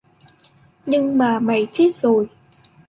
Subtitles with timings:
[0.85, 2.27] Nhưng mà mày chết rồi